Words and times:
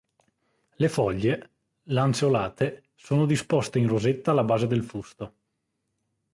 Le 0.81 0.89
foglie, 0.89 1.37
lanceolate, 1.83 2.85
sono 2.95 3.27
disposte 3.27 3.77
in 3.77 3.87
rosetta 3.87 4.31
alla 4.31 4.43
base 4.43 4.65
del 4.65 4.81
fusto. 4.83 5.33